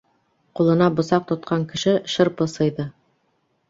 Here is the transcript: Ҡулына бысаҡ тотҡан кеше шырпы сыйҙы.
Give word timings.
Ҡулына 0.59 0.87
бысаҡ 1.01 1.29
тотҡан 1.33 1.69
кеше 1.75 1.97
шырпы 2.17 2.53
сыйҙы. 2.59 2.93